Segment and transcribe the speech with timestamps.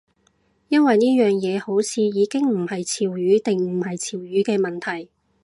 [0.69, 5.11] 因為呢樣嘢好似已經唔係潮語定唔係潮語嘅問題